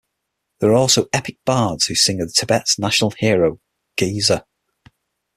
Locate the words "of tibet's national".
2.21-3.11